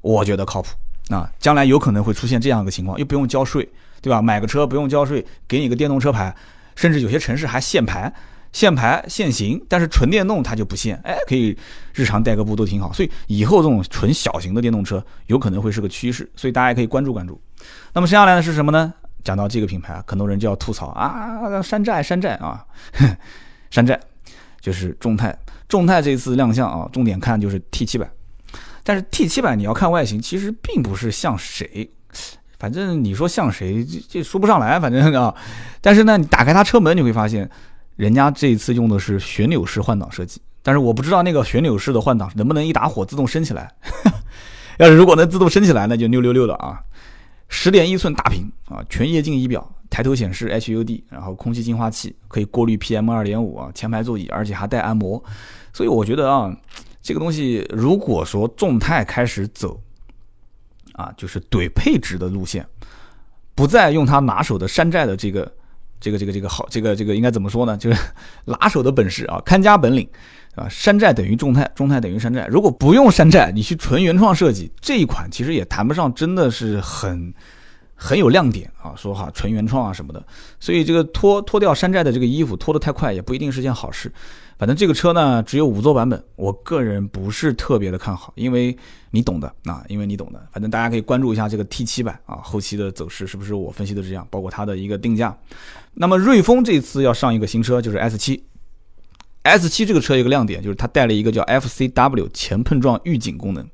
[0.00, 0.68] 我觉得靠谱
[1.08, 1.30] 啊。
[1.38, 3.68] 将来有可能会出现这样一个情况，又不用交税，
[4.00, 4.20] 对吧？
[4.20, 6.34] 买个车不用交税，给你个电动车牌，
[6.74, 8.12] 甚至有些城市还限牌、
[8.52, 11.56] 限牌限行，但是纯电动它就不限，哎，可以
[11.94, 12.92] 日常带个步都挺好。
[12.92, 17.40] 所以以后这种纯小型的电动车有可能会是个趋势，所以大家也可以关注关注。
[17.92, 18.92] 那么剩下来的是什么呢？
[19.24, 22.64] 讲到这个品牌很多人就要吐槽啊，山寨山寨啊，
[23.70, 23.98] 山寨
[24.60, 25.36] 就是众泰。
[25.68, 28.10] 众泰这次亮相啊，重点看就是 T 七百。
[28.84, 31.88] 但是 T 七百你要看外形，其实并不是像谁，
[32.58, 35.34] 反正你说像谁，这这说不上来，反正啊。
[35.80, 37.48] 但是呢，你打开它车门，你会发现，
[37.96, 40.40] 人家这一次用的是旋钮式换挡设计。
[40.62, 43.72] 但是我不知道那个旋钮式的换挡能不能一打火自动升起来。
[44.78, 46.80] 要是如果能自动升起来，那就六六六了啊。
[47.48, 55.22] 十点一寸大屏啊，全液晶仪表，抬头显示 HUD，然后空气净化器可以过滤 PM 二点五啊，前排座椅而且还带按摩，
[55.72, 56.54] 所以我觉得啊，
[57.02, 59.80] 这个东西如果说众泰开始走
[60.94, 62.66] 啊，就是怼配置的路线，
[63.54, 65.52] 不再用它拿手的山寨的这个
[66.00, 67.76] 这个这个这个好这个这个应该怎么说呢？
[67.76, 68.00] 就是
[68.44, 70.08] 拿手的本事啊，看家本领。
[70.54, 72.46] 啊，山寨等于众泰，众泰等于山寨。
[72.46, 77.32] 如果不用山寨，你去纯原创设计这一款，其实也谈不上真的是很
[77.94, 78.92] 很有亮点啊。
[78.94, 80.22] 说哈，纯原创啊什么的，
[80.60, 84.12] 所以这个脱脱掉山寨的这个衣服脱得太快，也不一定是件好事。
[84.58, 88.76] 反正这个车呢，只有五座版本，我个人不是特别的看好，因为
[89.10, 90.40] 你懂的啊，因为你懂的。
[90.52, 95.36] 反正大家可以关注一下这个 T 七版啊，后期的走势是不是我分析的这样，包括它的一个定价。
[95.94, 98.44] 那么瑞风这次要上一个新车，就是 S 七。
[99.42, 103.68] S 七这个车有个亮点，就是它带了一个叫 FCW 前碰撞预警功能。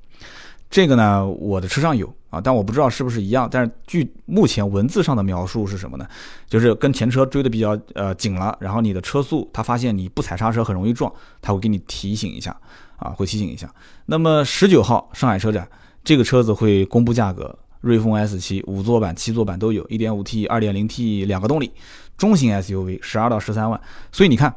[0.70, 3.48] 这个呢，我的车上有啊，但我不知道是不是一样。
[3.50, 6.06] 但是据目前文字上的描述是什么呢？
[6.46, 12.54] 就是跟前车追的比较呃紧了，然后你的车速，它发现你不踩刹车很容易撞，它会给你提醒一下
[12.96, 13.72] 啊，会提醒一下。
[14.06, 15.66] 那么十九号上海车展，
[16.04, 21.72] 这个车子会公布价格，瑞风 S 七五座版、七座版都有，一点五 T、二点零 T 两个动力，
[22.18, 23.80] 中型 SUV 十二到十三万。
[24.12, 24.54] 所以你看。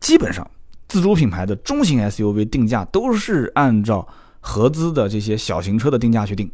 [0.00, 0.50] 基本上，
[0.88, 4.06] 自主品牌的中型 SUV 定价都是按照
[4.40, 6.50] 合资的这些小型车的定价去定。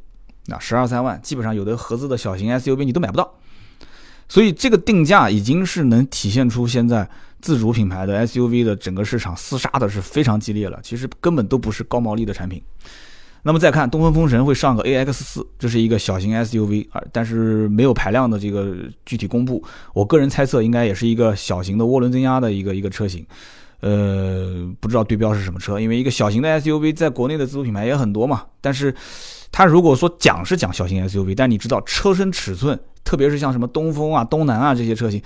[0.46, 3.32] 那十二三万，基本上有的合资的小型 SUV 你都买不到。
[4.28, 7.08] 所以这个定价已经是能体现出现在
[7.40, 10.80] 自主品牌的 SUV 的整个市场厮杀的是非常激烈了。
[10.82, 12.60] 其实根本都不是高毛利的产品。
[13.46, 19.62] 那么再看东风风神会上个 AX 四，这是一个小型 SUV 啊，但是没有排量的这个具体公布。
[19.94, 23.24] 我个人猜测应该也是一个小型的涡轮增压的一个一个车型。
[23.78, 28.42] 呃，不知道对标是什么车，因为一个小型的 SUV 在国内的自主品牌也很多嘛。
[28.60, 28.92] 但是
[29.52, 32.76] 它如果说讲是讲小型 SUV，但你知道车身尺寸。
[33.04, 35.22] 特别是像什么东风啊、东南啊这些车型，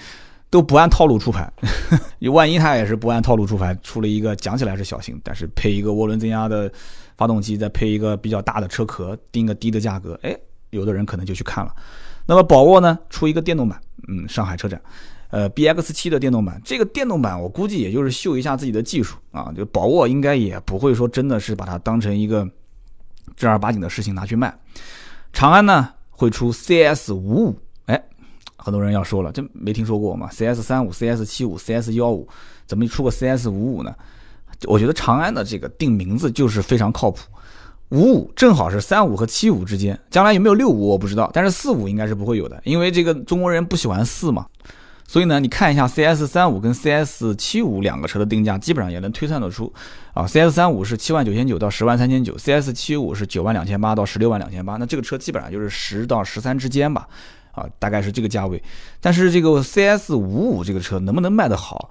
[0.50, 1.50] 都不按套路出牌。
[2.30, 6.70] 万一它也是不按套路出牌，出了一个讲起来是小型，但是配一个涡轮增压的
[7.20, 10.34] 发动机，再配一个比较大的车壳，定个低的价格，哎，
[10.70, 11.70] 有的人可能就去看了。
[12.24, 13.78] 那么宝沃呢，出一个电动版，
[14.08, 14.80] 嗯，上海车展，
[15.28, 22.48] 呃，BX 七的电动版，这个电动版我估计也就是秀一下自己的技术啊，就宝沃应该也不会说真的是把它当成一个
[23.36, 24.58] 正儿八经的事情拿去卖。
[25.30, 27.56] 长安呢会出 CS 五五。
[27.84, 28.02] 哎
[28.56, 32.26] 很多人要说了，这没听说过吗？CS 三五、CS 七五、CS 幺五，
[32.66, 33.94] 怎么出个 CS 五五呢？
[34.66, 37.20] 我觉得长安的这个定名字就是非常靠谱。
[37.90, 44.46] 五五正好是三五和七五之间，将来有没有六五我不知道，但是四五应该是不会有的，因为这个中国人不喜欢四嘛。
[45.08, 49.72] 所以呢，你看一下 CS 三五跟 CS 七五两个车的定价，基本上也能推算得出。
[50.14, 57.08] 啊，CS 三五是七万九千九到十万三千九，CS 七五是九万两千八到十六万两千八，那这个车基本上就是十到十三之间吧。
[57.50, 58.62] 啊，大概是这个价位，
[59.00, 61.90] 但是这个 CS 五五这个车能不能卖得好，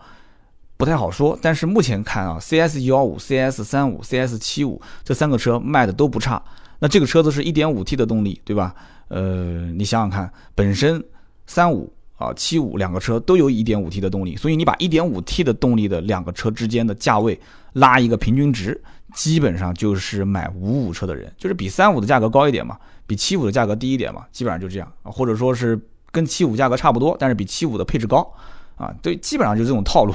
[0.79, 1.37] 不太好说。
[1.41, 6.41] 但是目前看啊，CS 幺五、CS 三五、CS 七五这三个车卖的都不差。
[6.79, 8.73] 那这个车子是一点五 T 的动力，对吧？
[9.09, 11.03] 呃，你想想看，本身
[11.45, 17.37] 三五啊、七五两个车都有一点五 T 的动力，所以你把一点五 T 的动力的两个车之间的价位
[17.73, 18.81] 拉一个平均值，
[19.13, 22.77] 基本上就是买五五车的人，就是比三五的价格高一点嘛。
[23.05, 25.77] 比七五的价格低一点嘛，基本上就这样啊，或者说是
[26.11, 28.25] 跟七五价格差不多，但是比七五的配置高
[28.77, 30.13] 啊，对，基本上就是这种套路。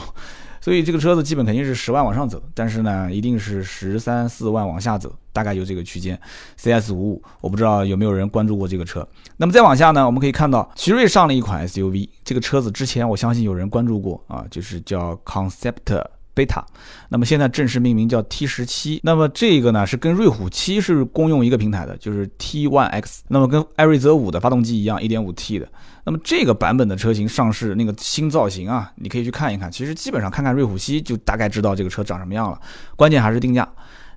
[0.64, 6.18] 所以这个车子基本肯定是十万往上走，但是呢，一定是十三四万往下走，大概就这个区间。
[6.56, 9.06] CS 五五，我不知道有没有人关注过这个车。
[9.36, 16.02] 那么再往下呢，我们可以看到奇瑞上了一款 SUV，这个车子之前我相信有人关注过啊，就是叫 Concept。
[16.34, 16.64] 贝塔，
[17.08, 19.00] 那么现在正式命名叫 T 十七。
[19.04, 23.22] 那么这个呢是跟瑞虎七是共用一个平台的，就是 T One X。
[23.28, 25.68] 那么跟艾瑞泽五的发动机一样，一点五 T 的。
[26.04, 29.70] 那么这个版本的车型上市，那个新造型啊，你可以去看一看。
[29.70, 32.60] 其实基本上看看瑞虎七就大概知道这个车长什么样了。
[32.96, 33.66] 关键还是定价。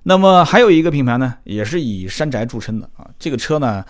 [0.02, 3.06] 那么还有一个品牌呢，也是以山寨著称的啊。
[3.18, 3.84] 这个车呢，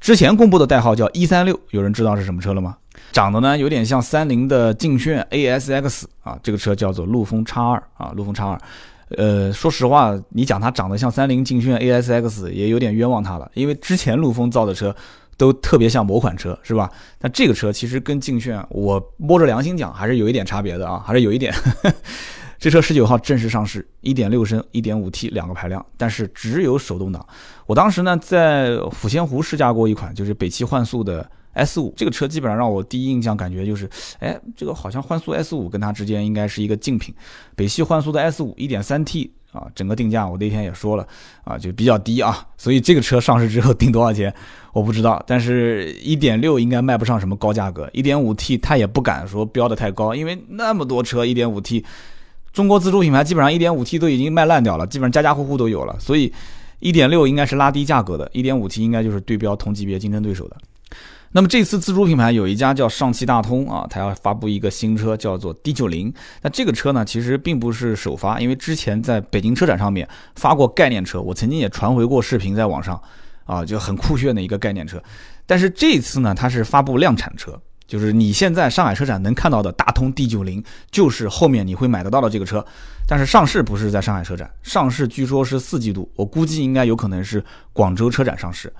[0.00, 2.76] 之前公布的代号叫一三六，有人知道是什么车了吗？
[3.12, 8.60] 长得呢有点像三菱的劲炫 ASX 啊，这个车叫做陆风叉二啊，陆风叉二。
[9.16, 14.94] 呃，说实话，你讲它长得像三菱劲炫 ASX 也有点冤枉它了，因为之前陆风造的车
[15.36, 16.88] 都特别像某款车，是吧？
[17.18, 21.52] 但这个车其实跟劲炫，我摸着良心讲还是有一点差别的啊，还是有一点。
[22.56, 27.26] 这车十九号正式上市，一点六升、一点五 T 两个排量，但是只有手动挡。
[27.66, 31.28] 我当时呢在抚仙湖试驾过一款，就是北汽幻速的。
[31.52, 37.14] S 五这个车基本上让我第一印象感觉就是，哎，这个好像幻速 S 五跟它之间应该是一个竞品。
[37.56, 41.06] 北汽幻速的 S 五一点三 T 啊，整个定价我那天也说了
[41.42, 44.32] 啊，就比较低啊，所以这个车上市之后定多少钱
[44.72, 45.20] 我不知道。
[45.26, 51.84] 但是一点六应该卖不上什么高价格，一点五 T 它也不敢说标的太高，因为那么多车一点五 T，
[52.52, 56.32] 中国自主品牌基本上一点五 T 都已经卖烂掉了，基本上家家户户都有了，所以
[56.78, 60.56] 一点六应该是拉低价格的，一点五 T 应该就是对标同级别竞争对手的。
[61.32, 66.12] 那么这次自主品牌有一家叫上汽大通啊，它要发布一个新车，叫做 D 九零。
[66.42, 73.00] 那这个车呢，其实并不是首发，因为之前在北京车展上面发过概念车，我曾经也传回过视频在网上，
[73.44, 75.00] 啊，就很酷炫的一个概念车。
[75.46, 82.64] 但是这次呢，它是发布量产车，就是你现在上海车展能看到的大通 D 九零，就是后面你会买得到的这个车。
[83.06, 88.72] 但是上市不是在上海车展，上市据说是四季度，我估计应该有可能是广州车展上市。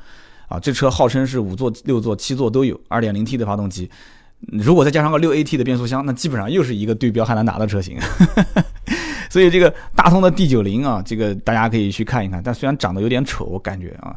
[0.51, 3.89] 啊，这车号称是五座、六座、七座都有，，2.0T 的发动机，
[4.49, 7.97] 如果再加上个 6AT 的变速箱，那基本上又是一个对标汉兰达的车型。
[9.31, 12.43] 所以这个大通的 D 九零啊，这个大家可以去看一看。
[12.43, 14.13] 但虽然长得有点丑，我感觉啊，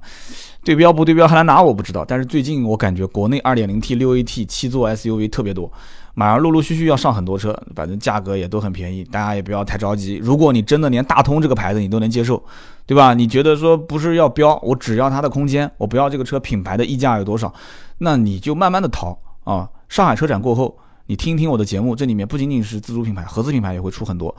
[0.63, 2.03] 对标不对标汉兰达我不知道。
[2.03, 5.71] 但是最近我感觉国内二点零 T、六 AT 七座 SUV 特别多。
[6.15, 10.17] 马上陆陆续续要上很多车，反正价格也都很便宜，大家也不要太着急。
[10.17, 12.41] 如果你真的连大通这个牌子你都能接受，
[12.86, 13.13] 对吧？
[13.13, 17.52] 你觉得说不是要标，我只要它的空间，我不要这个车品牌的溢价有多少，
[17.97, 19.67] 那你就慢慢的淘啊。
[19.89, 24.36] 上海车展过后，你听听我的节目，这里面不仅仅是自主品牌，合资品牌也会出很多，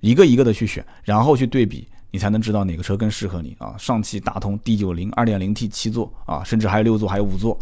[0.00, 3.74] 一个一个的去选，然后去对比，你才能知道哪个车更适合你啊。
[3.78, 7.56] 上汽大通 D 九零二点零 T 七座啊，甚至还有六座，还有五座。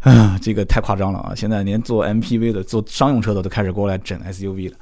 [0.00, 1.34] 啊，这个太夸张了啊！
[1.34, 4.76] 现在连做 MPV 的、做商用车的都开始过来整 SUV 了。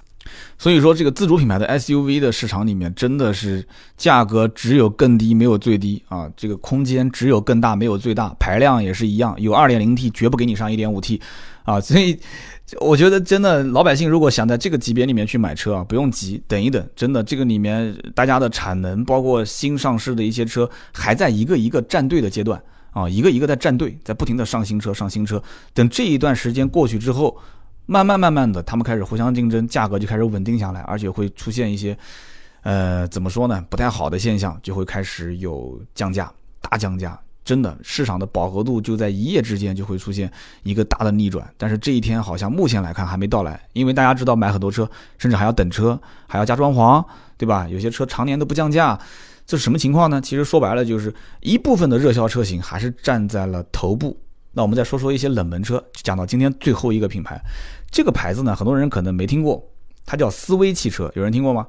[0.58, 6.30] 所以说，这个自主品牌的 SUV 的市场里面，真的是价格只有更低，没有最低啊！
[6.36, 11.20] 这个空间只有更大，没有最大，排量也是一样，有 2.0T，绝不给你上 1.5T
[11.64, 11.80] 啊！
[11.80, 12.18] 所以，
[12.80, 22.60] 我觉得真的老百姓如果想在这个级别里面去买车啊，不用急，等一等，真的这个里面大家的产能，包括新上市的一些车，还在一个一个站队的阶段
[22.98, 25.42] 啊，一个一个在站队，在不停的上新车，上新车。
[25.72, 27.36] 等这一段时间过去之后。
[27.90, 31.96] 慢慢慢慢的，他们开始互相竞争，价格就开始稳定下来，而且会出现一些，
[32.60, 36.30] 呃，怎么说呢，不太好的现象，就会开始有降价，
[36.60, 40.30] 大降价，真的，市场的饱和度就在一夜之间就会出现
[40.64, 41.50] 一个大的逆转。
[41.56, 47.02] 但是这一天好像目前来看还没到来，因为大家知道买很多车，甚至还要等车，还要加装潢，
[47.38, 47.66] 对吧？
[47.70, 49.00] 有些车常年都不降价，
[49.48, 50.20] 这是什么情况呢？
[50.20, 54.14] 其实说白了就是一部分的热销车型还是站在了头部。
[54.52, 57.40] 那我们再说说一些冷门车，讲到今天最后一个品牌。
[57.90, 59.66] 这个牌子呢，很多人可能没听过，
[60.04, 61.66] 它叫思威汽车，有人听过吗？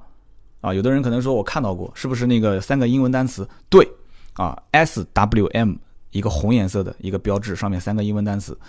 [0.59, 3.47] 啊，有的人可能说我看到过，是不是那个三个英文单词？
[3.69, 3.89] 对，
[4.33, 5.75] 啊，S W M，
[6.11, 8.59] 一个红颜色的一个标志，上面三个英文单词。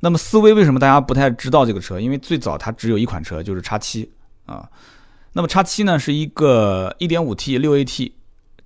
[0.00, 2.00] 那么思威为什么大家不太知道这个车？
[2.00, 4.10] 因为最早它只有一款车，就是叉七
[4.46, 4.66] 啊。
[5.34, 8.12] 那么叉七呢，是一个 1.5T 六 AT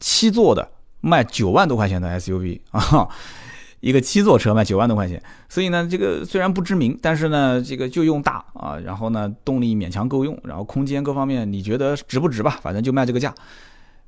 [0.00, 3.08] 七座的，卖九万多块钱的 SUV 啊。
[3.80, 12.58] 一个七座车卖九万多块钱，所以呢，这个虽然不知名，但是呢，这个就用大啊，然后呢，动力勉强够用，然后空间各方面你觉得值不值吧？
[12.60, 13.32] 反正就卖这个价。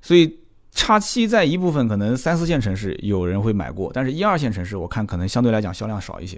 [0.02, 0.40] 所以
[0.72, 6.36] 叉七在一部分可能三四线城市有人会买过，但是一二线城市我看可能相对来讲销量少一些。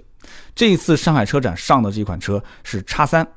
[0.53, 3.27] 这一次上海车展上的这款车是叉三，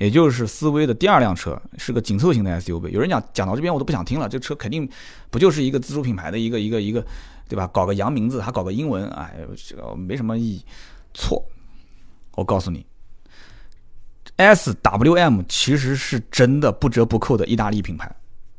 [0.00, 2.88] 也就是思威的第二辆车，是个紧凑型的 SUV。
[2.88, 4.90] 有人讲讲到这边我都不想听了，这车肯定
[5.30, 7.04] 不就是一个自主品牌的一个一个一个。
[7.50, 7.66] 对吧？
[7.72, 9.34] 搞个洋名字，还搞个英文，哎，
[9.66, 10.64] 这个没什么意义。
[11.14, 11.44] 错，
[12.36, 12.86] 我告诉你
[14.36, 18.08] ，S W M 其实是真的不折不扣的意大利品牌。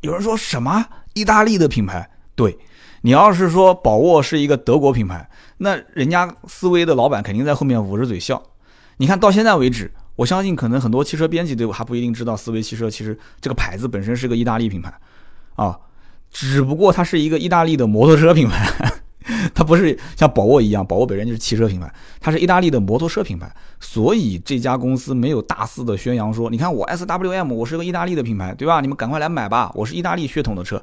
[0.02, 2.06] 有人说什么意大利的品牌？
[2.36, 2.54] 对，
[3.00, 5.26] 你要是说宝沃是一个德国品牌，
[5.56, 8.44] 那人家思威的老板肯定在后面捂着嘴笑。
[8.98, 9.90] 你看到现在为止，
[10.22, 14.94] 我相信可能很多汽车编辑对我还不一定知道，思威汽车其实这个牌子本身是个意大利品牌
[15.56, 15.76] 啊。
[16.30, 18.72] 只不过它是一个意大利的摩托车品牌，
[19.56, 28.80] 它不是像宝沃一样，宝沃本身就是汽车品牌，它是意大利的摩托车品牌，所以这家公司没有大肆的宣扬说，你看我 S W M，我是个意大利的品牌，对吧？
[28.80, 30.82] 你们赶快来买吧，我是意大利血统的车，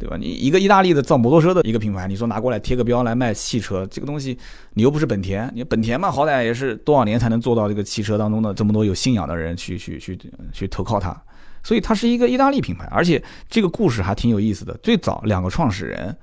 [0.00, 0.16] 对吧？
[0.16, 4.36] 你一个意大利的造摩托车的一个品牌，你说拿过来贴个标来卖汽车，这个东西
[4.72, 10.18] 你又不是本田，你本田嘛，好歹也是多少年才能做到这个汽车当中的这么多有信仰的人去去去
[10.52, 11.14] 去投靠它。
[11.62, 14.74] 所以它是一个意大利品牌，而且这个故事还挺有意思的。
[14.82, 16.16] 最早两个创始人，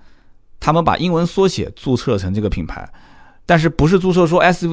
[0.60, 2.92] 他们把英文缩写注册成这个品牌，
[3.46, 4.68] 但是不是注册说 S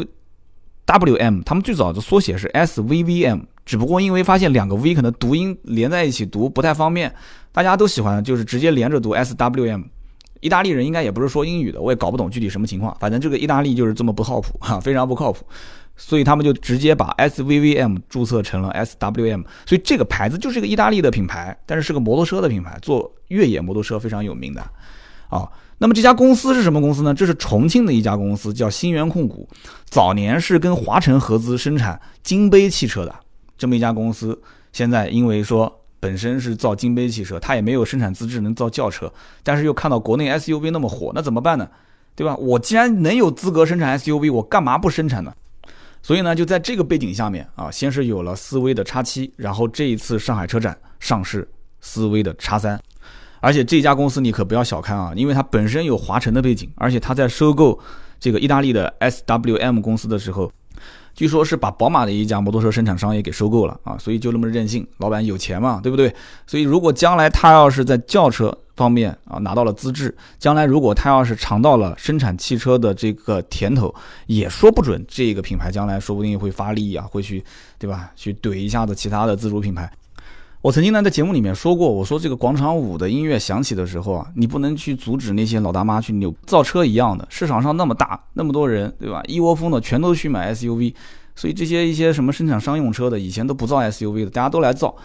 [0.86, 7.12] W M，他们最早的缩写是 S V V M，只不过因为发现两个 V 可能读音连在一起读不太方便，
[7.52, 9.82] 大家都喜欢就是直接连着读 S W M。
[10.40, 15.42] 意大利人应该也不是说英语的，我也搞不懂具体什么情况，反正这个意大利就是这么不靠谱哈，非常不靠谱。
[15.96, 24.60] 所以他们就直接把 S V V M 注册成了 S W M，所以这个牌子就是个意大利的品牌，但是是个摩托车的品牌，做越野摩托车非常有名的。
[25.30, 25.48] 啊，
[25.78, 27.14] 那么这家公司是什么公司呢？
[27.14, 29.48] 这是重庆的一家公司，叫新源控股。
[29.86, 33.14] 早年是跟华晨合资生产金杯汽车的
[33.56, 34.40] 这么一家公司，
[34.72, 39.12] 现在因为说本身是造金杯汽车，它也没有生产资质能造轿车，
[39.42, 41.68] 但是又看到国内 S U V 那么火，那怎么办呢？
[42.16, 42.36] 对吧？
[42.36, 45.32] 我既然能有资格生产 S U V，我干嘛不生产呢？
[46.02, 51.48] 所以呢，就在这个背景下面啊，先是有了思威的叉七，然后这一次上海车展上市
[51.80, 52.78] 思威的叉三，
[53.40, 57.78] 而且这家公司你可不要小看啊，因为它本身有华晨的背景，而且它在收购
[58.20, 60.52] 这个意大利的 SWM 公司的时候，
[61.14, 66.12] 据说是把宝马的一家摩托车生产商也给收购了啊，所以就那么任性，老板有钱嘛，对不对？
[66.46, 73.94] 所以如果将来他要是在轿车，方面啊，拿到了资质，将来如果他要是尝到了生产汽车的这个甜头，
[74.26, 77.44] 也说不准这个品牌将来说不定会发力啊，会去，
[77.78, 78.10] 对吧？
[78.16, 79.88] 去怼一下子其他的自主品牌。
[80.64, 89.22] 我曾经呢在节目里面说过，我说这个广场舞的音乐响起的时候啊，你不能去阻止那些老大妈去扭造车一样的，市场上那么大，那么多人，对吧？
[89.28, 90.94] 一窝蜂的全都去买 SUV，
[91.36, 94.96] 所以这些一些什么生产商用车的，以前都不造 SUV 的，大家都来造。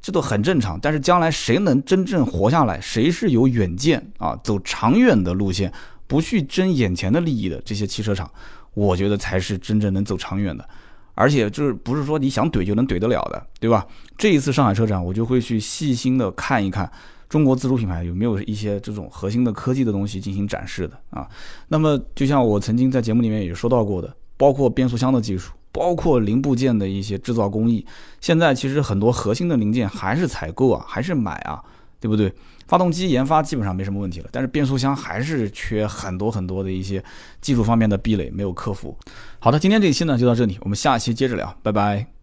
[0.00, 5.72] 这都很正常，但是将来谁能真正活下来，谁是有远见啊，走长远的路线，
[6.06, 8.30] 不去争眼前的利益的这些汽车厂，
[8.72, 10.64] 我觉得才是真正能走长远的。
[11.18, 13.84] 而且就是不是说你想怼就能怼得了的，对吧？
[14.16, 16.88] 这一次上海车展，我就会去细心的看一看
[17.28, 21.26] 中国自主品牌有没有一些这种核心的科技的东西进行展示的啊。
[21.66, 27.84] 那么就像我曾经在节目里面也说到过的，包括变速箱的技术，包括零部件的一些制造工艺。
[28.20, 31.60] 现在其实很多核心的零件还是采购啊，还是买啊，
[32.00, 32.32] 对不对？
[32.66, 37.02] 发动机研发基本上没什么问题了，但是变速箱还是缺很多很多的一些
[37.40, 38.96] 技术方面的壁垒没有克服。
[39.38, 42.17] 好的，今天这一期呢就到这里，我们下期接着聊，拜拜。